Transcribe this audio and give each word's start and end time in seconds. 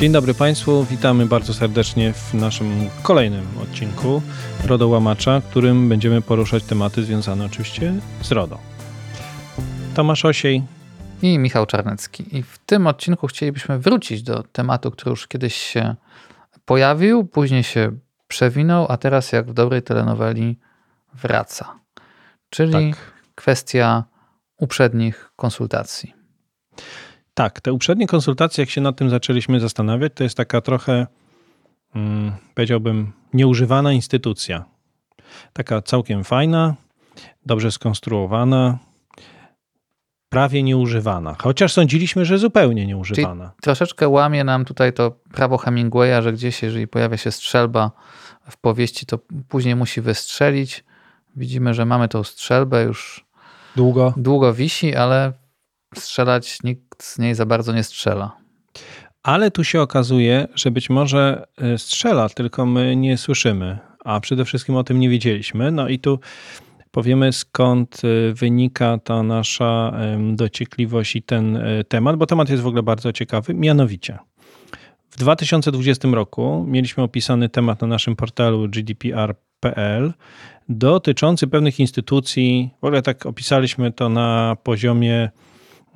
Dzień 0.00 0.12
dobry 0.12 0.34
Państwu, 0.34 0.84
witamy 0.84 1.26
bardzo 1.26 1.54
serdecznie 1.54 2.12
w 2.12 2.34
naszym 2.34 2.90
kolejnym 3.02 3.46
odcinku 3.62 4.22
RODO 4.64 4.88
Łamacza, 4.88 5.40
w 5.40 5.44
którym 5.44 5.88
będziemy 5.88 6.22
poruszać 6.22 6.64
tematy 6.64 7.04
związane 7.04 7.44
oczywiście 7.44 7.94
z 8.22 8.32
RODO. 8.32 8.58
Tomasz 9.94 10.24
Osiej 10.24 10.62
i 11.22 11.38
Michał 11.38 11.66
Czarnecki. 11.66 12.36
I 12.36 12.42
w 12.42 12.58
tym 12.58 12.86
odcinku 12.86 13.26
chcielibyśmy 13.26 13.78
wrócić 13.78 14.22
do 14.22 14.42
tematu, 14.42 14.90
który 14.90 15.10
już 15.10 15.26
kiedyś 15.26 15.54
się 15.54 15.94
pojawił, 16.64 17.24
później 17.24 17.62
się 17.62 17.92
przewinął, 18.28 18.86
a 18.88 18.96
teraz 18.96 19.32
jak 19.32 19.46
w 19.46 19.52
dobrej 19.52 19.82
telenoweli 19.82 20.58
wraca. 21.14 21.74
Czyli 22.50 22.90
tak. 22.90 23.12
kwestia 23.34 24.04
uprzednich 24.56 25.32
konsultacji. 25.36 26.14
Tak, 27.34 27.60
te 27.60 27.72
uprzednie 27.72 28.06
konsultacje, 28.06 28.62
jak 28.62 28.70
się 28.70 28.80
nad 28.80 28.96
tym 28.96 29.10
zaczęliśmy 29.10 29.60
zastanawiać, 29.60 30.12
to 30.14 30.24
jest 30.24 30.36
taka 30.36 30.60
trochę, 30.60 31.06
hmm, 31.92 32.32
powiedziałbym, 32.54 33.12
nieużywana 33.34 33.92
instytucja. 33.92 34.64
Taka 35.52 35.82
całkiem 35.82 36.24
fajna, 36.24 36.74
dobrze 37.46 37.72
skonstruowana, 37.72 38.78
prawie 40.30 40.62
nieużywana. 40.62 41.36
Chociaż 41.38 41.72
sądziliśmy, 41.72 42.24
że 42.24 42.38
zupełnie 42.38 42.86
nieużywana. 42.86 43.44
Czyli 43.44 43.62
troszeczkę 43.62 44.08
łamie 44.08 44.44
nam 44.44 44.64
tutaj 44.64 44.92
to 44.92 45.10
prawo 45.32 45.58
Hemingwaya, 45.58 46.22
że 46.22 46.32
gdzieś, 46.32 46.62
jeżeli 46.62 46.88
pojawia 46.88 47.16
się 47.16 47.30
strzelba 47.30 47.90
w 48.50 48.56
powieści, 48.56 49.06
to 49.06 49.18
później 49.48 49.76
musi 49.76 50.00
wystrzelić. 50.00 50.84
Widzimy, 51.36 51.74
że 51.74 51.84
mamy 51.84 52.08
tą 52.08 52.24
strzelbę 52.24 52.82
już 52.82 53.26
długo, 53.76 54.14
długo 54.16 54.54
wisi, 54.54 54.96
ale 54.96 55.32
strzelać 55.94 56.62
nikt 56.64 56.89
z 57.02 57.18
niej 57.18 57.34
za 57.34 57.46
bardzo 57.46 57.72
nie 57.72 57.82
strzela. 57.82 58.36
Ale 59.22 59.50
tu 59.50 59.64
się 59.64 59.80
okazuje, 59.80 60.48
że 60.54 60.70
być 60.70 60.90
może 60.90 61.46
e, 61.58 61.78
strzela, 61.78 62.28
tylko 62.28 62.66
my 62.66 62.96
nie 62.96 63.18
słyszymy, 63.18 63.78
a 64.04 64.20
przede 64.20 64.44
wszystkim 64.44 64.76
o 64.76 64.84
tym 64.84 65.00
nie 65.00 65.08
wiedzieliśmy. 65.08 65.70
No 65.70 65.88
i 65.88 65.98
tu 65.98 66.18
powiemy 66.90 67.32
skąd 67.32 68.02
e, 68.04 68.32
wynika 68.34 68.98
ta 68.98 69.22
nasza 69.22 69.92
dociekliwość 70.32 71.16
i 71.16 71.22
ten 71.22 71.56
e, 71.56 71.84
temat, 71.84 72.16
bo 72.16 72.26
temat 72.26 72.50
jest 72.50 72.62
w 72.62 72.66
ogóle 72.66 72.82
bardzo 72.82 73.12
ciekawy. 73.12 73.54
Mianowicie, 73.54 74.18
w 75.10 75.16
2020 75.16 76.08
roku 76.08 76.64
mieliśmy 76.68 77.02
opisany 77.02 77.48
temat 77.48 77.80
na 77.80 77.86
naszym 77.86 78.16
portalu 78.16 78.68
gdpr.pl 78.68 80.12
dotyczący 80.68 81.46
pewnych 81.46 81.80
instytucji. 81.80 82.70
W 82.80 82.84
ogóle 82.84 83.02
tak 83.02 83.26
opisaliśmy 83.26 83.92
to 83.92 84.08
na 84.08 84.56
poziomie 84.62 85.30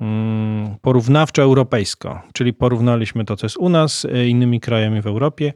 Mm, 0.01 0.75
porównawczo-europejsko, 0.81 2.21
czyli 2.33 2.53
porównaliśmy 2.53 3.25
to, 3.25 3.35
co 3.35 3.45
jest 3.45 3.57
u 3.57 3.69
nas, 3.69 4.05
e, 4.05 4.27
innymi 4.27 4.59
krajami 4.59 5.01
w 5.01 5.07
Europie 5.07 5.53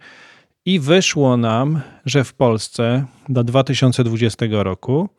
i 0.66 0.80
wyszło 0.80 1.38
nam, 1.38 1.82
że 2.06 2.24
w 2.24 2.34
Polsce 2.34 3.06
do 3.30 3.44
2020 3.44 4.64
roku 4.64 5.10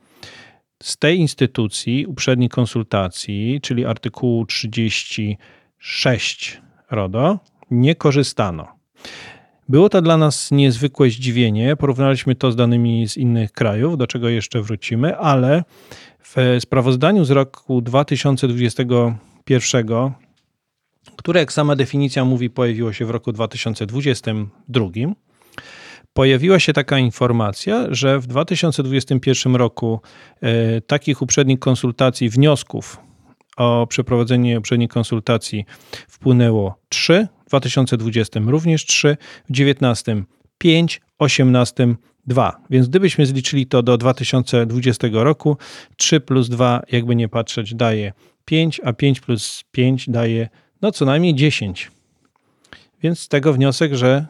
z 0.83 0.97
tej 0.97 1.19
instytucji 1.19 2.07
uprzedniej 2.07 2.49
konsultacji, 2.49 3.61
czyli 3.63 3.87
artykułu 3.87 4.47
36 4.47 6.61
RODO, 6.91 7.39
nie 7.71 7.95
korzystano. 7.95 8.69
Było 9.71 9.89
to 9.89 10.03
dla 10.03 10.17
nas 10.17 10.51
niezwykłe 10.51 11.11
zdziwienie. 11.11 11.77
Porównaliśmy 11.77 12.35
to 12.35 12.53
z 12.53 12.57
danymi 12.57 13.09
z 13.09 13.17
innych 13.17 13.53
krajów, 13.53 13.99
do 13.99 14.07
czego 14.07 14.29
jeszcze 14.29 14.63
wrócimy, 14.63 15.17
ale 15.17 15.65
w 16.23 16.57
sprawozdaniu 16.61 17.25
z 17.25 17.31
roku 17.31 17.81
2021, 17.81 20.13
które 21.17 21.41
jak 21.41 21.53
sama 21.53 21.77
definicja 21.77 22.25
mówi, 22.25 22.51
pojawiło 22.51 22.93
się 22.93 23.07
w 23.07 23.11
roku 23.11 23.33
2022, 23.33 24.87
pojawiła 26.13 26.59
się 26.59 26.73
taka 26.73 26.99
informacja, 26.99 27.87
że 27.91 28.19
w 28.19 28.27
2021 28.27 29.57
roku 29.57 30.01
e, 30.41 30.81
takich 30.81 31.23
uprzednich 31.23 31.59
konsultacji, 31.59 32.29
wniosków 32.29 33.01
o 33.57 33.87
przeprowadzenie 33.87 34.59
uprzedniej 34.59 34.89
konsultacji 34.89 35.65
wpłynęło 36.09 36.79
3, 36.89 37.29
w 37.40 37.40
2020 37.51 38.41
również 38.47 38.87
3, 38.87 39.17
w 39.21 39.53
2019 39.53 40.23
5, 40.59 41.01
18 41.19 41.95
2. 42.27 42.61
Więc 42.71 42.89
gdybyśmy 42.89 43.27
zliczyli 43.27 43.67
to 43.67 43.83
do 43.83 43.99
2020 43.99 45.09
roku, 45.13 45.57
3 45.97 46.21
plus 46.21 46.49
2, 46.49 46.83
jakby 46.93 47.17
nie 47.17 47.29
patrzeć, 47.29 47.75
daje 47.75 48.13
5, 48.45 48.81
a 48.85 48.93
5 48.93 49.21
plus 49.21 49.65
5 49.71 50.11
daje 50.11 50.49
no 50.83 50.93
co 50.93 51.05
najmniej 51.05 51.35
10. 51.35 51.91
Więc 53.03 53.21
z 53.21 53.29
tego 53.29 53.53
wniosek, 53.53 53.95
że 53.95 54.27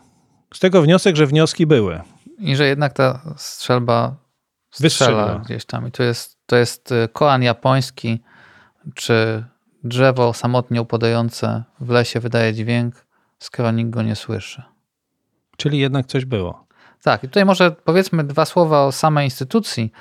z 0.54 0.58
tego 0.58 0.82
wniosek, 0.82 1.16
że 1.16 1.26
wnioski 1.26 1.66
były. 1.66 2.00
I 2.38 2.56
że 2.56 2.66
jednak 2.66 2.92
ta 2.92 3.34
strzelba 3.36 4.16
strzela 4.70 5.38
gdzieś 5.44 5.64
tam. 5.64 5.88
I 5.88 5.90
to 5.90 6.02
jest, 6.02 6.36
to 6.46 6.56
jest 6.56 6.92
y, 6.92 7.08
koan 7.12 7.42
japoński, 7.42 8.20
czy 8.94 9.44
drzewo 9.84 10.32
samotnie 10.32 10.82
upadające 10.82 11.64
w 11.80 11.90
lesie 11.90 12.20
wydaje 12.20 12.54
dźwięk, 12.54 13.06
skoro 13.40 13.70
nikt 13.70 13.90
go 13.90 14.02
nie 14.02 14.16
słyszy. 14.16 14.62
Czyli 15.56 15.78
jednak 15.78 16.06
coś 16.06 16.24
było. 16.24 16.66
Tak, 17.02 17.24
i 17.24 17.28
tutaj 17.28 17.44
może 17.44 17.70
powiedzmy 17.70 18.24
dwa 18.24 18.44
słowa 18.44 18.84
o 18.84 18.92
samej 18.92 19.26
instytucji 19.26 19.92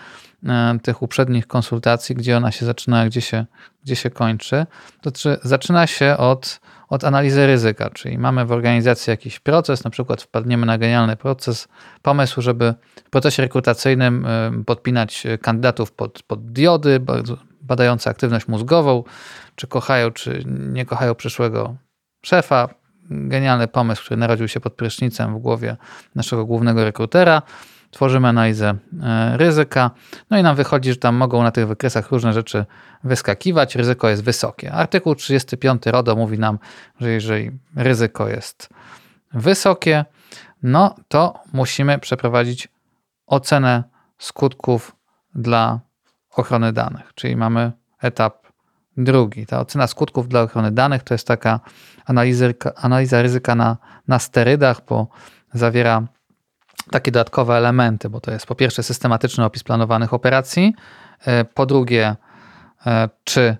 e, 0.45 0.79
tych 0.83 1.01
uprzednich 1.01 1.47
konsultacji, 1.47 2.15
gdzie 2.15 2.37
ona 2.37 2.51
się 2.51 2.65
zaczyna, 2.65 3.05
gdzie 3.05 3.21
się, 3.21 3.45
gdzie 3.83 3.95
się 3.95 4.09
kończy. 4.09 4.65
To 5.01 5.09
znaczy, 5.09 5.37
zaczyna 5.43 5.87
się 5.87 6.17
od, 6.17 6.59
od 6.89 7.03
analizy 7.03 7.47
ryzyka, 7.47 7.89
czyli 7.89 8.17
mamy 8.17 8.45
w 8.45 8.51
organizacji 8.51 9.11
jakiś 9.11 9.39
proces, 9.39 9.83
na 9.83 9.89
przykład 9.89 10.21
wpadniemy 10.21 10.65
na 10.65 10.77
genialny 10.77 11.15
proces, 11.15 11.67
pomysł, 12.01 12.41
żeby 12.41 12.73
w 13.05 13.09
procesie 13.09 13.43
rekrutacyjnym 13.43 14.25
e, 14.25 14.51
podpinać 14.65 15.23
kandydatów 15.41 15.91
pod, 15.91 16.23
pod 16.23 16.51
diody 16.51 16.99
badające 17.61 18.09
aktywność 18.09 18.47
mózgową, 18.47 19.03
czy 19.55 19.67
kochają, 19.67 20.11
czy 20.11 20.43
nie 20.45 20.85
kochają 20.85 21.15
przyszłego 21.15 21.75
szefa, 22.21 22.78
genialny 23.09 23.67
pomysł, 23.67 24.03
który 24.05 24.17
narodził 24.17 24.47
się 24.47 24.59
pod 24.59 24.73
prysznicem 24.73 25.35
w 25.35 25.39
głowie 25.39 25.77
naszego 26.15 26.45
głównego 26.45 26.83
rekrutera. 26.83 27.41
Tworzymy 27.91 28.27
analizę 28.27 28.75
e, 29.03 29.37
ryzyka, 29.37 29.91
no 30.29 30.37
i 30.37 30.43
nam 30.43 30.55
wychodzi, 30.55 30.89
że 30.89 30.97
tam 30.97 31.15
mogą 31.15 31.43
na 31.43 31.51
tych 31.51 31.67
wykresach 31.67 32.11
różne 32.11 32.33
rzeczy 32.33 32.65
wyskakiwać. 33.03 33.75
Ryzyko 33.75 34.09
jest 34.09 34.23
wysokie. 34.23 34.71
Artykuł 34.71 35.15
35 35.15 35.85
RODO 35.85 36.15
mówi 36.15 36.39
nam, 36.39 36.59
że 36.99 37.09
jeżeli 37.09 37.51
ryzyko 37.75 38.27
jest 38.27 38.69
wysokie, 39.33 40.05
no 40.63 40.95
to 41.07 41.39
musimy 41.53 41.99
przeprowadzić 41.99 42.67
ocenę 43.27 43.83
skutków 44.17 44.95
dla 45.35 45.79
ochrony 46.35 46.73
danych, 46.73 47.11
czyli 47.15 47.35
mamy 47.35 47.71
etap 48.01 48.48
drugi. 49.03 49.45
Ta 49.45 49.59
ocena 49.59 49.87
skutków 49.87 50.27
dla 50.27 50.41
ochrony 50.41 50.71
danych 50.71 51.03
to 51.03 51.13
jest 51.13 51.27
taka 51.27 51.59
analiza, 52.05 52.45
analiza 52.75 53.21
ryzyka 53.21 53.55
na, 53.55 53.77
na 54.07 54.19
sterydach, 54.19 54.81
bo 54.89 55.07
zawiera 55.53 56.07
takie 56.91 57.11
dodatkowe 57.11 57.55
elementy, 57.55 58.09
bo 58.09 58.21
to 58.21 58.31
jest 58.31 58.45
po 58.45 58.55
pierwsze 58.55 58.83
systematyczny 58.83 59.45
opis 59.45 59.63
planowanych 59.63 60.13
operacji, 60.13 60.73
e, 61.25 61.45
po 61.45 61.65
drugie, 61.65 62.15
e, 62.85 63.09
czy 63.23 63.57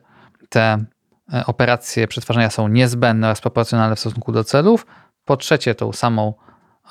te 0.50 0.86
e, 1.34 1.46
operacje 1.46 2.08
przetwarzania 2.08 2.50
są 2.50 2.68
niezbędne 2.68 3.28
oraz 3.28 3.42
proporcjonalne 3.42 3.96
w 3.96 4.00
stosunku 4.00 4.32
do 4.32 4.44
celów, 4.44 4.86
po 5.26 5.38
trzecie, 5.38 5.76
tą 5.76 5.94
samą 5.94 6.34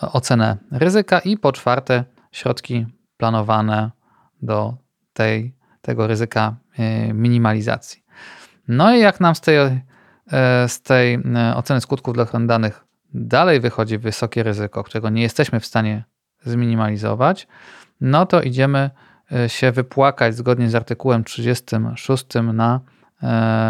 ocenę 0.01 0.57
ryzyka 0.71 1.19
i 1.19 1.37
po 1.37 1.53
czwarte, 1.53 2.05
środki 2.33 2.87
planowane 3.17 3.91
do 4.43 4.75
tej, 5.13 5.55
tego 5.83 6.07
ryzyka 6.07 6.57
minimalizacji. 7.15 8.08
No 8.69 8.95
i 8.95 9.01
jak 9.01 9.21
nam 9.21 9.35
z 9.35 9.41
tej, 9.41 9.57
e, 9.57 9.81
z 10.69 10.83
tej 10.83 11.15
e, 11.15 11.57
oceny 11.57 11.81
skutków 11.81 12.15
dla 12.15 12.25
danych 12.25 12.85
dalej 13.15 13.61
wychodzi 13.61 13.99
wysokie 13.99 14.43
ryzyko, 14.43 14.85
którego 14.85 15.11
nie 15.11 15.23
jesteśmy 15.23 15.61
w 15.61 15.67
stanie 15.67 16.05
zminimalizować, 16.45 17.49
no 18.01 18.27
to 18.27 18.43
idziemy 18.43 18.91
e, 19.33 19.49
się 19.49 19.73
wypłakać 19.73 20.37
zgodnie 20.37 20.71
z 20.71 20.75
artykułem 20.75 21.25
36 21.25 22.27
na 22.53 22.81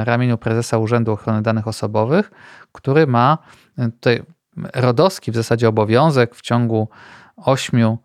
ramieniu 0.04 0.38
prezesa 0.38 0.78
Urzędu 0.78 1.12
Ochrony 1.12 1.42
Danych 1.42 1.68
Osobowych, 1.68 2.30
który 2.72 3.06
ma 3.06 3.38
tutaj 3.76 4.22
rodowski 4.74 5.32
w 5.32 5.34
zasadzie 5.34 5.68
obowiązek 5.68 6.34
w 6.34 6.42
ciągu 6.42 6.88
8 7.36 7.80
E, 7.80 7.96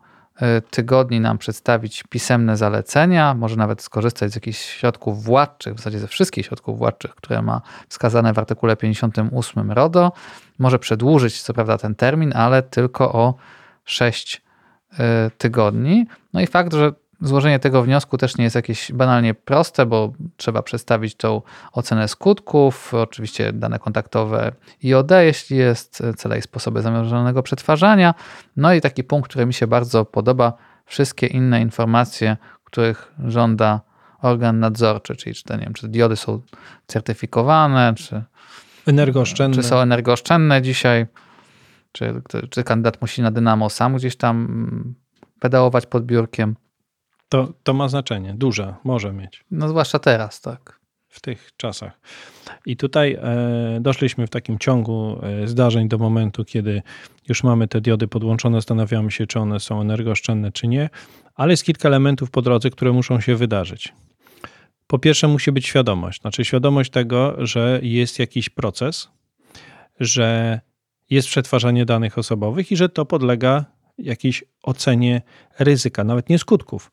tygodni 0.70 1.20
nam 1.20 1.38
przedstawić 1.38 2.02
pisemne 2.02 2.56
zalecenia, 2.56 3.34
może 3.34 3.56
nawet 3.56 3.82
skorzystać 3.82 4.32
z 4.32 4.34
jakichś 4.34 4.58
środków 4.58 5.24
władczych, 5.24 5.74
w 5.74 5.76
zasadzie 5.76 5.98
ze 5.98 6.08
wszystkich 6.08 6.46
środków 6.46 6.78
władczych, 6.78 7.14
które 7.14 7.42
ma 7.42 7.60
wskazane 7.88 8.32
w 8.32 8.38
artykule 8.38 8.76
58 8.76 9.72
RODO. 9.72 10.12
Może 10.58 10.78
przedłużyć 10.78 11.42
co 11.42 11.54
prawda 11.54 11.78
ten 11.78 11.94
termin, 11.94 12.32
ale 12.36 12.62
tylko 12.62 13.12
o 13.12 13.34
6 13.84 14.42
e, 14.98 15.30
tygodni. 15.38 16.06
No 16.32 16.40
i 16.40 16.46
fakt, 16.46 16.74
że 16.74 16.92
złożenie 17.20 17.58
tego 17.58 17.82
wniosku 17.82 18.18
też 18.18 18.36
nie 18.36 18.44
jest 18.44 18.56
jakieś 18.56 18.92
banalnie 18.92 19.34
proste, 19.34 19.86
bo 19.86 20.12
trzeba 20.36 20.62
przedstawić 20.62 21.14
tą 21.14 21.42
ocenę 21.72 22.08
skutków, 22.08 22.94
oczywiście 22.94 23.52
dane 23.52 23.78
kontaktowe 23.78 24.52
IOD, 24.84 25.10
jeśli 25.10 25.56
jest, 25.56 26.02
cele 26.16 26.38
i 26.38 26.42
sposoby 26.42 26.82
zamierzonego 26.82 27.42
przetwarzania. 27.42 28.14
No 28.56 28.74
i 28.74 28.80
taki 28.80 29.04
punkt, 29.04 29.30
który 29.30 29.46
mi 29.46 29.54
się 29.54 29.66
bardzo 29.66 30.04
podoba, 30.04 30.52
wszystkie 30.86 31.26
inne 31.26 31.60
informacje, 31.60 32.36
których 32.64 33.12
żąda 33.24 33.80
organ 34.22 34.60
nadzorczy, 34.60 35.16
czyli 35.16 35.34
czy, 35.34 35.44
nie 35.50 35.58
wiem, 35.58 35.72
czy 35.72 35.88
diody 35.88 36.16
są 36.16 36.40
certyfikowane, 36.86 37.94
czy, 37.96 38.22
energooszczędne. 38.86 39.62
czy 39.62 39.68
są 39.68 39.78
energooszczędne 39.78 40.62
dzisiaj, 40.62 41.06
czy, 41.92 42.22
czy 42.50 42.64
kandydat 42.64 43.00
musi 43.00 43.22
na 43.22 43.30
dynamo 43.30 43.70
sam 43.70 43.96
gdzieś 43.96 44.16
tam 44.16 44.94
pedałować 45.40 45.86
pod 45.86 46.06
biurkiem. 46.06 46.56
To, 47.34 47.52
to 47.62 47.74
ma 47.74 47.88
znaczenie, 47.88 48.34
duże 48.34 48.74
może 48.84 49.12
mieć. 49.12 49.44
No 49.50 49.68
zwłaszcza 49.68 49.98
teraz, 49.98 50.40
tak. 50.40 50.80
W 51.08 51.20
tych 51.20 51.50
czasach. 51.56 52.00
I 52.66 52.76
tutaj 52.76 53.12
e, 53.12 53.78
doszliśmy 53.80 54.26
w 54.26 54.30
takim 54.30 54.58
ciągu 54.58 55.18
e, 55.22 55.46
zdarzeń 55.46 55.88
do 55.88 55.98
momentu, 55.98 56.44
kiedy 56.44 56.82
już 57.28 57.44
mamy 57.44 57.68
te 57.68 57.80
diody 57.80 58.08
podłączone, 58.08 58.58
zastanawiamy 58.58 59.10
się, 59.10 59.26
czy 59.26 59.40
one 59.40 59.60
są 59.60 59.80
energooszczędne, 59.80 60.52
czy 60.52 60.66
nie, 60.68 60.90
ale 61.34 61.52
jest 61.52 61.64
kilka 61.64 61.88
elementów 61.88 62.30
po 62.30 62.42
drodze, 62.42 62.70
które 62.70 62.92
muszą 62.92 63.20
się 63.20 63.36
wydarzyć. 63.36 63.92
Po 64.86 64.98
pierwsze, 64.98 65.28
musi 65.28 65.52
być 65.52 65.66
świadomość, 65.66 66.20
znaczy 66.20 66.44
świadomość 66.44 66.90
tego, 66.90 67.46
że 67.46 67.80
jest 67.82 68.18
jakiś 68.18 68.48
proces, 68.48 69.08
że 70.00 70.60
jest 71.10 71.28
przetwarzanie 71.28 71.84
danych 71.84 72.18
osobowych 72.18 72.72
i 72.72 72.76
że 72.76 72.88
to 72.88 73.06
podlega 73.06 73.64
jakiejś 73.98 74.44
ocenie 74.62 75.22
ryzyka, 75.58 76.04
nawet 76.04 76.28
nie 76.28 76.38
skutków. 76.38 76.90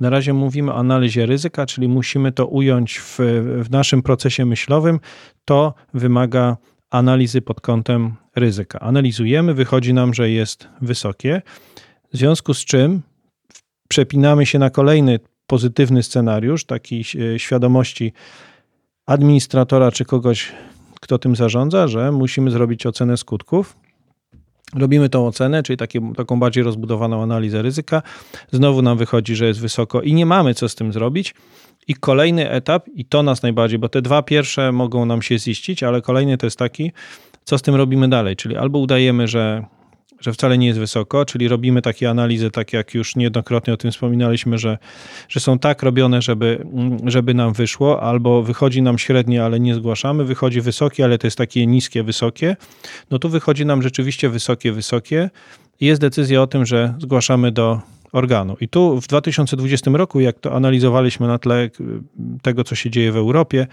Na 0.00 0.10
razie 0.10 0.32
mówimy 0.32 0.72
o 0.72 0.76
analizie 0.76 1.26
ryzyka, 1.26 1.66
czyli 1.66 1.88
musimy 1.88 2.32
to 2.32 2.46
ująć 2.46 2.98
w, 2.98 3.18
w 3.62 3.70
naszym 3.70 4.02
procesie 4.02 4.44
myślowym. 4.44 5.00
To 5.44 5.74
wymaga 5.94 6.56
analizy 6.90 7.42
pod 7.42 7.60
kątem 7.60 8.14
ryzyka. 8.36 8.80
Analizujemy, 8.80 9.54
wychodzi 9.54 9.94
nam, 9.94 10.14
że 10.14 10.30
jest 10.30 10.68
wysokie, 10.80 11.42
w 12.12 12.16
związku 12.16 12.54
z 12.54 12.64
czym 12.64 13.02
przepinamy 13.88 14.46
się 14.46 14.58
na 14.58 14.70
kolejny 14.70 15.18
pozytywny 15.46 16.02
scenariusz, 16.02 16.64
takiej 16.64 17.04
świadomości 17.36 18.12
administratora 19.06 19.92
czy 19.92 20.04
kogoś, 20.04 20.52
kto 21.00 21.18
tym 21.18 21.36
zarządza, 21.36 21.88
że 21.88 22.12
musimy 22.12 22.50
zrobić 22.50 22.86
ocenę 22.86 23.16
skutków 23.16 23.76
Robimy 24.74 25.08
tą 25.08 25.26
ocenę, 25.26 25.62
czyli 25.62 25.76
takie, 25.76 26.12
taką 26.16 26.40
bardziej 26.40 26.64
rozbudowaną 26.64 27.22
analizę 27.22 27.62
ryzyka. 27.62 28.02
Znowu 28.52 28.82
nam 28.82 28.98
wychodzi, 28.98 29.36
że 29.36 29.46
jest 29.46 29.60
wysoko 29.60 30.02
i 30.02 30.14
nie 30.14 30.26
mamy 30.26 30.54
co 30.54 30.68
z 30.68 30.74
tym 30.74 30.92
zrobić. 30.92 31.34
I 31.88 31.94
kolejny 31.94 32.50
etap, 32.50 32.88
i 32.94 33.04
to 33.04 33.22
nas 33.22 33.42
najbardziej, 33.42 33.78
bo 33.78 33.88
te 33.88 34.02
dwa 34.02 34.22
pierwsze 34.22 34.72
mogą 34.72 35.06
nam 35.06 35.22
się 35.22 35.38
ziścić, 35.38 35.82
ale 35.82 36.02
kolejny 36.02 36.38
to 36.38 36.46
jest 36.46 36.58
taki, 36.58 36.92
co 37.44 37.58
z 37.58 37.62
tym 37.62 37.74
robimy 37.74 38.08
dalej. 38.08 38.36
Czyli 38.36 38.56
albo 38.56 38.78
udajemy, 38.78 39.28
że 39.28 39.64
że 40.20 40.32
wcale 40.32 40.58
nie 40.58 40.66
jest 40.66 40.78
wysoko, 40.78 41.24
czyli 41.24 41.48
robimy 41.48 41.82
takie 41.82 42.10
analizy, 42.10 42.50
tak 42.50 42.72
jak 42.72 42.94
już 42.94 43.16
niejednokrotnie 43.16 43.74
o 43.74 43.76
tym 43.76 43.90
wspominaliśmy, 43.90 44.58
że, 44.58 44.78
że 45.28 45.40
są 45.40 45.58
tak 45.58 45.82
robione, 45.82 46.22
żeby, 46.22 46.66
żeby 47.04 47.34
nam 47.34 47.52
wyszło, 47.52 48.02
albo 48.02 48.42
wychodzi 48.42 48.82
nam 48.82 48.98
średnie, 48.98 49.44
ale 49.44 49.60
nie 49.60 49.74
zgłaszamy, 49.74 50.24
wychodzi 50.24 50.60
wysokie, 50.60 51.04
ale 51.04 51.18
to 51.18 51.26
jest 51.26 51.38
takie 51.38 51.66
niskie, 51.66 52.02
wysokie, 52.02 52.56
no 53.10 53.18
tu 53.18 53.28
wychodzi 53.28 53.66
nam 53.66 53.82
rzeczywiście 53.82 54.28
wysokie, 54.28 54.72
wysokie 54.72 55.30
i 55.80 55.86
jest 55.86 56.00
decyzja 56.00 56.42
o 56.42 56.46
tym, 56.46 56.66
że 56.66 56.94
zgłaszamy 56.98 57.52
do 57.52 57.80
organu. 58.12 58.56
I 58.60 58.68
tu 58.68 59.00
w 59.00 59.06
2020 59.06 59.90
roku, 59.94 60.20
jak 60.20 60.38
to 60.38 60.54
analizowaliśmy 60.54 61.26
na 61.26 61.38
tle 61.38 61.70
tego, 62.42 62.64
co 62.64 62.74
się 62.74 62.90
dzieje 62.90 63.12
w 63.12 63.16
Europie, 63.16 63.66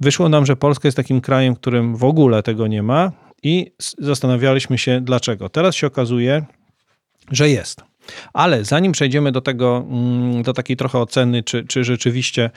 wyszło 0.00 0.28
nam, 0.28 0.46
że 0.46 0.56
Polska 0.56 0.88
jest 0.88 0.96
takim 0.96 1.20
krajem, 1.20 1.54
którym 1.56 1.96
w 1.96 2.04
ogóle 2.04 2.42
tego 2.42 2.66
nie 2.66 2.82
ma 2.82 3.12
i 3.42 3.72
zastanawialiśmy 3.98 4.78
się 4.78 5.00
dlaczego. 5.00 5.48
Teraz 5.48 5.74
się 5.74 5.86
okazuje, 5.86 6.44
że 7.30 7.48
jest. 7.48 7.82
Ale 8.32 8.64
zanim 8.64 8.92
przejdziemy 8.92 9.32
do 9.32 9.40
tego, 9.40 9.86
mm, 9.90 10.42
do 10.42 10.52
takiej 10.52 10.76
trochę 10.76 10.98
oceny, 10.98 11.42
czy, 11.42 11.64
czy 11.64 11.84
rzeczywiście 11.84 12.50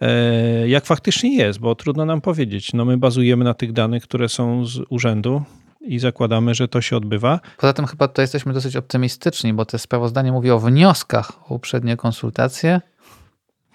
e, 0.00 0.68
jak 0.68 0.86
faktycznie 0.86 1.36
jest, 1.36 1.58
bo 1.58 1.74
trudno 1.74 2.04
nam 2.04 2.20
powiedzieć. 2.20 2.72
No 2.72 2.84
my 2.84 2.96
bazujemy 2.96 3.44
na 3.44 3.54
tych 3.54 3.72
danych, 3.72 4.02
które 4.02 4.28
są 4.28 4.66
z 4.66 4.80
urzędu 4.88 5.42
i 5.80 5.98
zakładamy, 5.98 6.54
że 6.54 6.68
to 6.68 6.80
się 6.80 6.96
odbywa. 6.96 7.40
Poza 7.56 7.72
tym 7.72 7.86
chyba 7.86 8.08
tutaj 8.08 8.22
jesteśmy 8.22 8.52
dosyć 8.52 8.76
optymistyczni, 8.76 9.54
bo 9.54 9.64
to 9.64 9.78
sprawozdanie 9.78 10.32
mówi 10.32 10.50
o 10.50 10.58
wnioskach 10.58 11.32
o 11.50 11.54
uprzednie 11.54 11.96
konsultacje. 11.96 12.80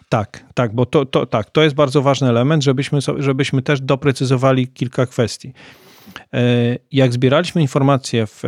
Tak, 0.10 0.44
tak, 0.54 0.76
bo 0.76 0.86
to, 0.86 1.06
to, 1.06 1.26
tak, 1.26 1.50
to 1.50 1.64
jest 1.64 1.76
bardzo 1.76 2.02
ważny 2.02 2.30
element, 2.30 2.64
żebyśmy, 2.64 3.00
żebyśmy 3.18 3.62
też 3.62 3.82
doprecyzowali 3.82 4.68
kilka 4.68 5.06
kwestii. 5.06 5.54
E, 6.33 6.39
jak 6.92 7.13
zbieraliśmy 7.13 7.62
informacje 7.62 8.27
w 8.27 8.44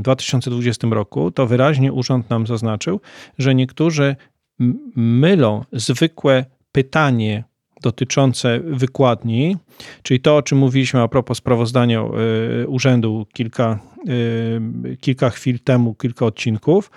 2020 0.00 0.88
roku, 0.90 1.30
to 1.30 1.46
wyraźnie 1.46 1.92
urząd 1.92 2.30
nam 2.30 2.46
zaznaczył, 2.46 3.00
że 3.38 3.54
niektórzy 3.54 4.16
mylą 4.96 5.64
zwykłe 5.72 6.44
pytanie 6.72 7.44
dotyczące 7.82 8.60
wykładni, 8.60 9.56
czyli 10.02 10.20
to, 10.20 10.36
o 10.36 10.42
czym 10.42 10.58
mówiliśmy 10.58 11.00
a 11.02 11.08
propos 11.08 11.38
sprawozdania 11.38 12.00
e, 12.00 12.66
urzędu 12.66 13.26
kilka, 13.32 13.78
e, 14.92 14.96
kilka 14.96 15.30
chwil 15.30 15.58
temu, 15.58 15.94
kilka 15.94 16.26
odcinków, 16.26 16.90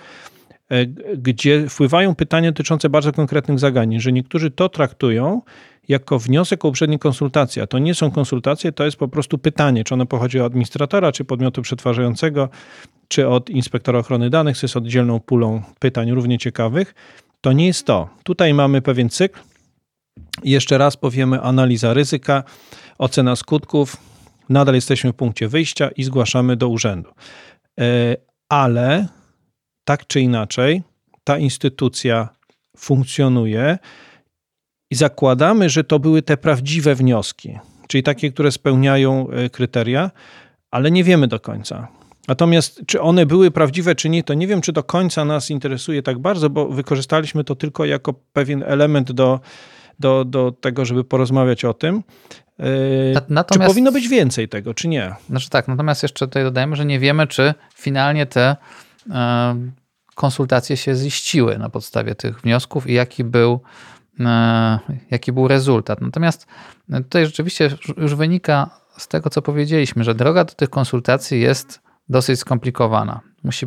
gdzie 1.16 1.68
wpływają 1.68 2.14
pytania 2.14 2.52
dotyczące 2.52 2.88
bardzo 2.88 3.12
konkretnych 3.12 3.58
zagadnień, 3.58 4.00
że 4.00 4.12
niektórzy 4.12 4.50
to 4.50 4.68
traktują 4.68 5.42
jako 5.88 6.18
wniosek 6.18 6.64
o 6.64 6.68
uprzednie 6.68 6.98
konsultacje. 6.98 7.62
A 7.62 7.66
to 7.66 7.78
nie 7.78 7.94
są 7.94 8.10
konsultacje, 8.10 8.72
to 8.72 8.84
jest 8.84 8.96
po 8.96 9.08
prostu 9.08 9.38
pytanie, 9.38 9.84
czy 9.84 9.94
ono 9.94 10.06
pochodzi 10.06 10.40
od 10.40 10.46
administratora, 10.46 11.12
czy 11.12 11.24
podmiotu 11.24 11.62
przetwarzającego, 11.62 12.48
czy 13.08 13.28
od 13.28 13.50
inspektora 13.50 13.98
ochrony 13.98 14.30
danych, 14.30 14.58
co 14.58 14.64
jest 14.64 14.76
oddzielną 14.76 15.20
pulą 15.20 15.62
pytań 15.78 16.10
równie 16.10 16.38
ciekawych. 16.38 16.94
To 17.40 17.52
nie 17.52 17.66
jest 17.66 17.86
to. 17.86 18.08
Tutaj 18.22 18.54
mamy 18.54 18.82
pewien 18.82 19.08
cykl. 19.08 19.40
Jeszcze 20.44 20.78
raz 20.78 20.96
powiemy 20.96 21.40
analiza 21.40 21.94
ryzyka, 21.94 22.44
ocena 22.98 23.36
skutków. 23.36 23.96
Nadal 24.48 24.74
jesteśmy 24.74 25.12
w 25.12 25.16
punkcie 25.16 25.48
wyjścia 25.48 25.88
i 25.96 26.04
zgłaszamy 26.04 26.56
do 26.56 26.68
urzędu. 26.68 27.10
E, 27.80 28.16
ale 28.48 29.08
tak 29.88 30.06
czy 30.06 30.20
inaczej, 30.20 30.82
ta 31.24 31.38
instytucja 31.38 32.28
funkcjonuje 32.76 33.78
i 34.90 34.94
zakładamy, 34.94 35.70
że 35.70 35.84
to 35.84 35.98
były 35.98 36.22
te 36.22 36.36
prawdziwe 36.36 36.94
wnioski, 36.94 37.58
czyli 37.86 38.02
takie, 38.02 38.32
które 38.32 38.52
spełniają 38.52 39.30
e, 39.30 39.50
kryteria, 39.50 40.10
ale 40.70 40.90
nie 40.90 41.04
wiemy 41.04 41.28
do 41.28 41.40
końca. 41.40 41.88
Natomiast 42.28 42.82
czy 42.86 43.00
one 43.00 43.26
były 43.26 43.50
prawdziwe, 43.50 43.94
czy 43.94 44.08
nie, 44.08 44.22
to 44.24 44.34
nie 44.34 44.46
wiem, 44.46 44.60
czy 44.60 44.72
do 44.72 44.82
końca 44.82 45.24
nas 45.24 45.50
interesuje 45.50 46.02
tak 46.02 46.18
bardzo, 46.18 46.50
bo 46.50 46.68
wykorzystaliśmy 46.68 47.44
to 47.44 47.54
tylko 47.54 47.84
jako 47.84 48.12
pewien 48.32 48.64
element 48.66 49.12
do, 49.12 49.40
do, 49.98 50.24
do 50.24 50.52
tego, 50.52 50.84
żeby 50.84 51.04
porozmawiać 51.04 51.64
o 51.64 51.74
tym. 51.74 52.02
E, 52.60 52.64
natomiast, 53.28 53.48
czy 53.52 53.58
powinno 53.58 53.92
być 53.92 54.08
więcej 54.08 54.48
tego, 54.48 54.74
czy 54.74 54.88
nie? 54.88 55.14
Znaczy 55.28 55.50
tak, 55.50 55.68
natomiast 55.68 56.02
jeszcze 56.02 56.26
tutaj 56.26 56.44
dodajemy, 56.44 56.76
że 56.76 56.84
nie 56.84 56.98
wiemy, 56.98 57.26
czy 57.26 57.54
finalnie 57.74 58.26
te 58.26 58.56
konsultacje 60.14 60.76
się 60.76 60.94
ziściły 60.94 61.58
na 61.58 61.68
podstawie 61.68 62.14
tych 62.14 62.40
wniosków 62.40 62.86
i 62.86 62.92
jaki 62.92 63.24
był 63.24 63.60
E, 64.20 64.78
jaki 65.10 65.32
był 65.32 65.48
rezultat. 65.48 66.00
Natomiast 66.00 66.46
tutaj 66.92 67.26
rzeczywiście 67.26 67.70
już 67.96 68.14
wynika 68.14 68.70
z 68.96 69.08
tego, 69.08 69.30
co 69.30 69.42
powiedzieliśmy, 69.42 70.04
że 70.04 70.14
droga 70.14 70.44
do 70.44 70.54
tych 70.54 70.70
konsultacji 70.70 71.40
jest 71.40 71.80
dosyć 72.08 72.40
skomplikowana. 72.40 73.20
Musi, 73.44 73.66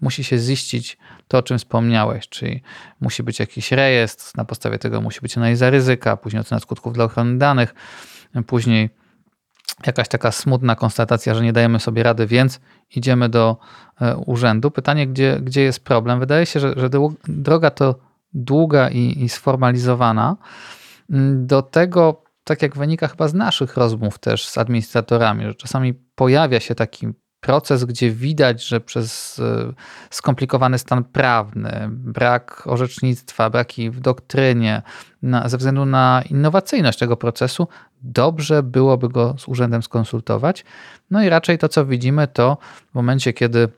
musi 0.00 0.24
się 0.24 0.38
ziścić 0.38 0.98
to, 1.28 1.38
o 1.38 1.42
czym 1.42 1.58
wspomniałeś, 1.58 2.28
czyli 2.28 2.62
musi 3.00 3.22
być 3.22 3.38
jakiś 3.38 3.72
rejestr, 3.72 4.36
na 4.36 4.44
podstawie 4.44 4.78
tego 4.78 5.00
musi 5.00 5.20
być 5.20 5.38
analiza 5.38 5.70
ryzyka, 5.70 6.16
później 6.16 6.40
ocena 6.40 6.60
skutków 6.60 6.92
dla 6.92 7.04
ochrony 7.04 7.38
danych, 7.38 7.74
później 8.46 8.90
jakaś 9.86 10.08
taka 10.08 10.32
smutna 10.32 10.76
konstatacja, 10.76 11.34
że 11.34 11.42
nie 11.42 11.52
dajemy 11.52 11.80
sobie 11.80 12.02
rady, 12.02 12.26
więc 12.26 12.60
idziemy 12.96 13.28
do 13.28 13.56
e, 14.00 14.16
urzędu. 14.16 14.70
Pytanie, 14.70 15.06
gdzie, 15.06 15.40
gdzie 15.42 15.62
jest 15.62 15.84
problem? 15.84 16.20
Wydaje 16.20 16.46
się, 16.46 16.60
że, 16.60 16.74
że 16.76 16.90
droga 17.28 17.70
to 17.70 17.94
długa 18.34 18.90
i, 18.90 19.24
i 19.24 19.28
sformalizowana. 19.28 20.36
Mm, 21.10 21.46
do 21.46 21.62
tego, 21.62 22.22
tak 22.44 22.62
jak 22.62 22.76
wynika 22.76 23.08
chyba 23.08 23.28
z 23.28 23.34
naszych 23.34 23.76
rozmów 23.76 24.18
też 24.18 24.48
z 24.48 24.58
administratorami, 24.58 25.44
że 25.44 25.54
czasami 25.54 25.94
pojawia 25.94 26.60
się 26.60 26.74
taki 26.74 27.08
proces, 27.40 27.84
gdzie 27.84 28.10
widać, 28.10 28.66
że 28.66 28.80
przez 28.80 29.38
e, 29.38 29.72
skomplikowany 30.10 30.78
stan 30.78 31.04
prawny, 31.04 31.88
brak 31.90 32.62
orzecznictwa, 32.66 33.50
braki 33.50 33.90
w 33.90 34.00
doktrynie, 34.00 34.82
na, 35.22 35.48
ze 35.48 35.56
względu 35.56 35.84
na 35.84 36.22
innowacyjność 36.30 36.98
tego 36.98 37.16
procesu, 37.16 37.68
dobrze 38.02 38.62
byłoby 38.62 39.08
go 39.08 39.34
z 39.38 39.48
urzędem 39.48 39.82
skonsultować. 39.82 40.64
No 41.10 41.22
i 41.22 41.28
raczej 41.28 41.58
to, 41.58 41.68
co 41.68 41.86
widzimy, 41.86 42.28
to 42.28 42.58
w 42.90 42.94
momencie, 42.94 43.32
kiedy 43.32 43.68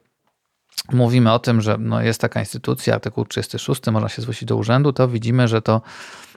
mówimy 0.93 1.33
o 1.33 1.39
tym, 1.39 1.61
że 1.61 1.77
no 1.79 2.03
jest 2.03 2.21
taka 2.21 2.41
instytucja, 2.41 2.95
artykuł 2.95 3.25
36, 3.25 3.87
można 3.87 4.09
się 4.09 4.23
zwrócić 4.23 4.45
do 4.45 4.57
urzędu, 4.57 4.93
to 4.93 5.09
widzimy, 5.09 5.49
że 5.49 5.63
to 5.63 5.83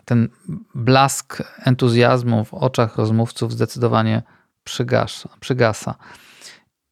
ten 0.06 0.30
blask 0.76 1.44
entuzjazmu 1.66 2.46
w 2.46 2.54
oczach 2.54 2.98
rozmówców 2.98 3.52
zdecydowanie 3.52 4.22
przygasa. 4.64 5.30
przygasa. 5.40 5.96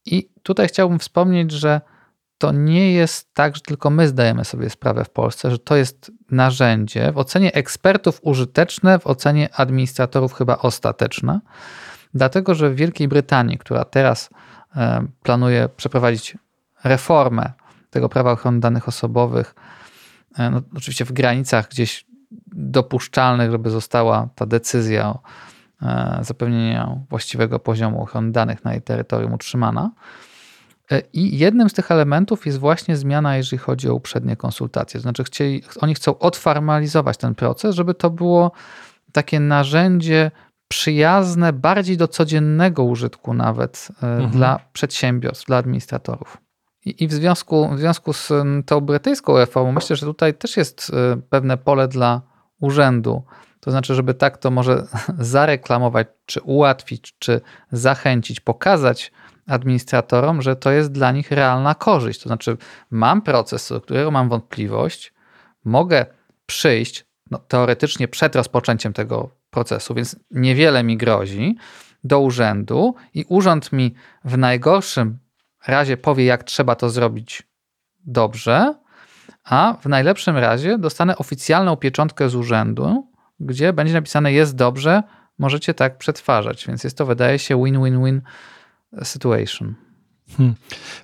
I 0.06 0.30
tutaj 0.44 0.68
chciałbym 0.68 1.00
wspomnieć, 1.00 1.52
że 1.52 1.82
to 2.38 2.52
nie 2.52 2.92
jest 2.92 3.34
tak, 3.34 3.56
że 3.56 3.62
tylko 3.62 3.90
my 3.90 4.08
zdajemy 4.08 4.46
sobie 4.46 4.70
sprawę 4.70 5.06
w 5.06 5.10
Polsce, 5.10 5.52
że 5.52 5.60
to 5.60 5.76
jest 5.76 6.12
narzędzie 6.32 7.12
w 7.12 7.18
ocenie 7.18 7.54
ekspertów 7.54 8.20
użyteczne, 8.24 9.00
w 9.00 9.08
ocenie 9.08 9.50
administratorów 9.54 10.34
chyba 10.34 10.58
ostateczne, 10.58 11.40
dlatego 12.14 12.56
że 12.56 12.70
w 12.70 12.76
Wielkiej 12.76 13.08
Brytanii, 13.08 13.58
która 13.58 13.86
teraz 13.86 14.30
e, 14.76 15.08
planuje 15.24 15.70
przeprowadzić 15.78 16.38
reformę 16.84 17.52
tego 17.90 18.10
prawa 18.10 18.32
ochrony 18.32 18.60
danych 18.60 18.88
osobowych, 18.88 19.56
e, 20.38 20.50
no, 20.50 20.62
oczywiście 20.78 21.06
w 21.06 21.12
granicach 21.12 21.70
gdzieś 21.70 22.06
dopuszczalnych, 22.48 23.52
żeby 23.52 23.70
została 23.70 24.30
ta 24.36 24.46
decyzja 24.46 25.08
o 25.08 25.20
e, 25.82 26.20
zapewnieniu 26.22 27.06
właściwego 27.10 27.60
poziomu 27.60 28.02
ochrony 28.02 28.32
danych 28.32 28.64
na 28.64 28.72
jej 28.72 28.82
terytorium 28.82 29.34
utrzymana. 29.34 29.92
E, 30.92 31.02
I 31.14 31.38
jednym 31.38 31.70
z 31.70 31.74
tych 31.74 31.92
elementów 31.92 32.46
jest 32.46 32.60
właśnie 32.60 32.98
zmiana, 32.98 33.38
jeżeli 33.38 33.58
chodzi 33.58 33.90
o 33.90 33.94
uprzednie 33.94 34.36
konsultacje. 34.36 35.00
To 35.00 35.02
znaczy, 35.02 35.24
chcieli, 35.24 35.64
oni 35.82 35.96
chcą 35.96 36.20
odformalizować 36.20 37.18
ten 37.18 37.36
proces, 37.36 37.76
żeby 37.76 37.94
to 37.94 38.10
było 38.10 38.52
takie 39.12 39.40
narzędzie 39.40 40.32
przyjazne 40.68 41.54
bardziej 41.54 41.98
do 41.98 42.08
codziennego 42.08 42.84
użytku, 42.84 43.34
nawet 43.34 43.88
mhm. 44.02 44.32
dla 44.32 44.60
przedsiębiorstw, 44.74 45.46
dla 45.46 45.58
administratorów. 45.58 46.38
I, 46.86 47.08
w, 47.08 47.14
związku, 47.14 47.70
w 47.76 47.80
związku 47.80 48.14
z 48.14 48.32
tą 48.66 48.82
brytyjską 48.82 49.38
reformą 49.38 49.72
myślę, 49.72 49.96
że 49.96 50.06
tutaj 50.06 50.34
też 50.34 50.58
jest 50.58 50.92
e, 50.94 51.22
pewne 51.30 51.58
pole 51.58 51.88
dla 51.88 52.22
urzędu. 52.62 53.24
To 53.60 53.72
znaczy, 53.72 53.96
żeby 53.96 54.14
tak 54.14 54.38
to 54.38 54.52
może 54.52 54.84
zareklamować, 55.20 56.08
czy 56.26 56.42
ułatwić, 56.42 57.16
czy 57.20 57.42
zachęcić, 57.72 58.40
pokazać 58.40 59.12
administratorom, 59.48 60.42
że 60.42 60.56
to 60.56 60.72
jest 60.72 60.92
dla 60.92 61.12
nich 61.12 61.32
realna 61.32 61.76
korzyść. 61.76 62.22
To 62.22 62.30
znaczy, 62.30 62.58
mam 62.92 63.22
proces, 63.22 63.70
do 63.70 63.82
którego 63.82 64.12
mam 64.12 64.30
wątpliwość, 64.30 65.14
mogę 65.66 66.06
przyjść 66.46 67.06
no, 67.32 67.40
teoretycznie 67.40 68.08
przed 68.08 68.36
rozpoczęciem 68.36 68.94
tego 68.94 69.30
procesu, 69.50 69.94
więc 69.94 70.16
niewiele 70.32 70.84
mi 70.84 70.98
grozi 70.98 71.56
do 72.04 72.20
urzędu 72.20 72.96
i 73.14 73.26
urząd 73.30 73.72
mi 73.72 73.94
w 74.26 74.38
najgorszym 74.38 75.20
razie 75.68 75.98
powie, 75.98 76.26
jak 76.26 76.44
trzeba 76.44 76.76
to 76.76 76.90
zrobić 76.90 77.44
dobrze, 78.06 78.76
a 79.44 79.78
w 79.82 79.86
najlepszym 79.86 80.38
razie 80.38 80.78
dostanę 80.78 81.18
oficjalną 81.18 81.76
pieczątkę 81.76 82.30
z 82.30 82.36
urzędu, 82.36 83.12
gdzie 83.40 83.74
będzie 83.74 83.94
napisane 83.94 84.34
jest 84.34 84.56
dobrze, 84.56 85.04
możecie 85.38 85.74
tak 85.74 85.98
przetwarzać. 85.98 86.68
Więc 86.68 86.84
jest 86.84 86.98
to, 86.98 87.06
wydaje 87.06 87.40
się, 87.40 87.64
win-win-win 87.64 88.22
situation. 89.04 89.76
Hmm. 90.38 90.56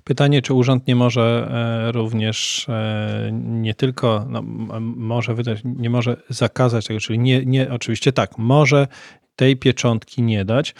Pytanie, 0.03 0.41
czy 0.41 0.53
urząd 0.53 0.87
nie 0.87 0.95
może 0.95 1.47
e, 1.87 1.91
również 1.91 2.65
e, 2.69 3.29
nie 3.33 3.73
tylko 3.73 4.25
no, 4.29 4.41
może 4.81 5.35
wydać, 5.35 5.59
nie 5.65 5.89
może 5.89 6.17
zakazać 6.29 6.87
tego, 6.87 6.99
czyli 6.99 7.19
nie, 7.19 7.45
nie, 7.45 7.71
oczywiście 7.71 8.11
tak, 8.11 8.37
może 8.37 8.87
tej 9.35 9.57
pieczątki 9.57 10.21
nie 10.21 10.45
dać, 10.45 10.75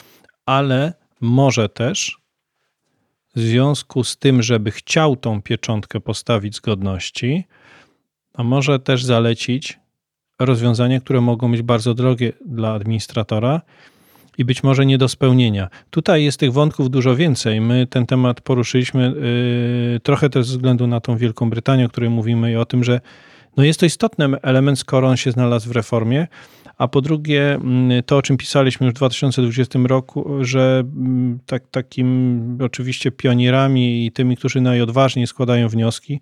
ale 0.46 0.94
może 1.22 1.70
też 1.70 2.22
w 3.36 3.39
związku 3.39 4.03
z 4.03 4.18
tym, 4.18 4.44
żeby 4.44 4.72
chciał 4.72 5.15
tą 5.15 5.41
pieczątkę 5.41 6.00
postawić 6.00 6.56
zgodności, 6.56 7.44
a 8.34 8.44
może 8.44 8.80
też 8.80 9.03
zalecić 9.03 9.80
rozwiązania, 10.39 11.00
które 11.00 11.22
mogą 11.22 11.51
być 11.51 11.62
bardzo 11.62 11.94
drogie 11.94 12.34
dla 12.46 12.74
administratora 12.74 13.62
i 14.42 14.46
być 14.46 14.64
może 14.64 14.86
nie 14.86 14.98
do 14.98 15.08
spełnienia. 15.08 15.70
Tutaj 15.90 16.24
jest 16.24 16.40
tych 16.40 16.54
wątków 16.54 16.90
dużo 16.90 17.16
więcej. 17.16 17.62
My 17.62 17.88
ten 17.88 18.06
temat 18.06 18.42
poruszyliśmy 18.42 19.14
yy, 19.94 20.00
trochę 20.00 20.30
też 20.30 20.46
ze 20.46 20.52
względu 20.52 20.88
na 20.88 21.00
tą 21.00 21.18
Wielką 21.18 21.50
Brytanię, 21.50 21.86
o 21.86 21.90
której 21.90 22.10
mówimy 22.10 22.52
i 22.52 22.56
o 22.56 22.66
tym, 22.66 22.84
że 22.84 23.02
no 23.58 23.64
jest 23.64 23.80
to 23.80 23.86
istotny 23.86 24.26
element, 24.42 24.80
skoro 24.80 25.08
on 25.08 25.18
się 25.18 25.32
znalazł 25.32 25.70
w 25.70 25.72
reformie, 25.72 26.28
a 26.78 26.88
po 26.88 27.02
drugie, 27.02 27.54
mm, 27.54 28.04
to 28.04 28.18
o 28.18 28.22
czym 28.22 28.38
pisaliśmy 28.38 28.86
już 28.86 28.94
w 28.94 28.98
2020 28.98 29.80
roku, 29.88 30.38
że 30.42 30.84
mm, 30.96 31.40
tak, 31.46 31.64
takim 31.72 32.58
oczywiście 32.62 33.12
pionierami 33.12 34.06
i 34.06 34.12
tymi, 34.12 34.38
którzy 34.38 34.62
najodważniej 34.62 35.28
składają 35.28 35.70
wnioski, 35.70 36.20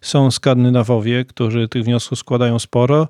są 0.00 0.30
Skandynawowie, 0.30 1.24
którzy 1.24 1.68
tych 1.68 1.84
wniosków 1.84 2.18
składają 2.18 2.58
sporo. 2.58 3.08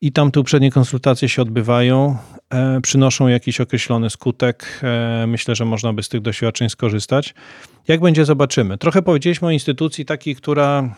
I 0.00 0.12
tam 0.12 0.30
te 0.30 0.40
uprzednie 0.40 0.70
konsultacje 0.70 1.28
się 1.28 1.42
odbywają, 1.42 2.16
e, 2.50 2.80
przynoszą 2.80 3.28
jakiś 3.28 3.60
określony 3.60 4.10
skutek. 4.10 4.80
E, 4.82 5.24
myślę, 5.26 5.54
że 5.54 5.64
można 5.64 5.92
by 5.92 6.02
z 6.02 6.08
tych 6.08 6.20
doświadczeń 6.20 6.68
skorzystać. 6.68 7.34
Jak 7.88 8.00
będzie, 8.00 8.24
zobaczymy. 8.24 8.78
Trochę 8.78 9.02
powiedzieliśmy 9.02 9.48
o 9.48 9.50
instytucji 9.50 10.04
takiej, 10.04 10.36
która 10.36 10.94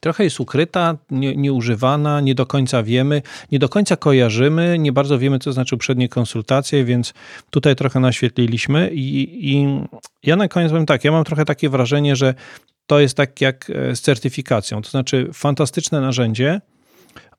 trochę 0.00 0.24
jest 0.24 0.40
ukryta, 0.40 0.96
nie, 1.10 1.36
nieużywana, 1.36 2.20
nie 2.20 2.34
do 2.34 2.46
końca 2.46 2.82
wiemy, 2.82 3.22
nie 3.52 3.58
do 3.58 3.68
końca 3.68 3.96
kojarzymy, 3.96 4.78
nie 4.78 4.92
bardzo 4.92 5.18
wiemy, 5.18 5.38
co 5.38 5.52
znaczy 5.52 5.74
uprzednie 5.74 6.08
konsultacje, 6.08 6.84
więc 6.84 7.14
tutaj 7.50 7.76
trochę 7.76 8.00
naświetliliśmy. 8.00 8.90
I, 8.92 9.52
i 9.52 9.66
ja 10.22 10.36
na 10.36 10.48
koniec 10.48 10.70
powiem 10.70 10.86
tak, 10.86 11.04
ja 11.04 11.12
mam 11.12 11.24
trochę 11.24 11.44
takie 11.44 11.68
wrażenie, 11.68 12.16
że 12.16 12.34
to 12.86 13.00
jest 13.00 13.16
tak 13.16 13.40
jak 13.40 13.70
e, 13.70 13.96
z 13.96 14.00
certyfikacją, 14.00 14.82
to 14.82 14.90
znaczy 14.90 15.30
fantastyczne 15.32 16.00
narzędzie, 16.00 16.60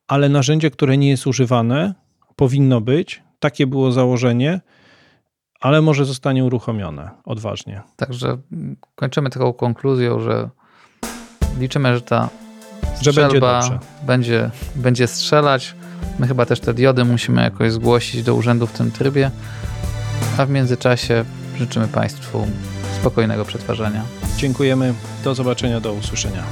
ale 0.09 0.29
narzędzie, 0.29 0.71
które 0.71 0.97
nie 0.97 1.09
jest 1.09 1.27
używane, 1.27 1.93
powinno 2.35 2.81
być, 2.81 3.23
takie 3.39 3.67
było 3.67 3.91
założenie, 3.91 4.61
ale 5.61 5.81
może 5.81 6.05
zostanie 6.05 6.45
uruchomione 6.45 7.09
odważnie. 7.25 7.81
Także 7.95 8.37
kończymy 8.95 9.29
taką 9.29 9.53
konkluzją, 9.53 10.19
że 10.19 10.49
liczymy, 11.59 11.95
że 11.95 12.01
ta 12.01 12.29
że 13.01 13.13
będzie, 13.13 13.41
będzie, 14.03 14.51
będzie 14.75 15.07
strzelać. 15.07 15.75
My 16.19 16.27
chyba 16.27 16.45
też 16.45 16.59
te 16.59 16.73
diody 16.73 17.05
musimy 17.05 17.41
jakoś 17.41 17.71
zgłosić 17.71 18.23
do 18.23 18.35
urzędu 18.35 18.67
w 18.67 18.71
tym 18.71 18.91
trybie, 18.91 19.31
a 20.37 20.45
w 20.45 20.49
międzyczasie 20.49 21.25
życzymy 21.57 21.87
Państwu 21.87 22.47
spokojnego 22.99 23.45
przetwarzania. 23.45 24.03
Dziękujemy. 24.37 24.93
Do 25.23 25.35
zobaczenia, 25.35 25.79
do 25.79 25.93
usłyszenia. 25.93 26.43